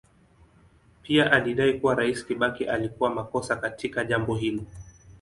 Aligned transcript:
Pia 1.03 1.31
alidai 1.31 1.73
kuwa 1.79 1.95
Rais 1.95 2.25
Kibaki 2.25 2.65
alikuwa 2.65 3.09
makosa 3.13 3.55
katika 3.55 4.03
jambo 4.05 4.35
hilo. 4.35 4.63